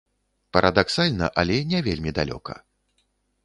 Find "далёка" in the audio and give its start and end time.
2.21-2.53